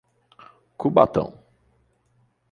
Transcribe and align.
Cubatão 0.77 1.31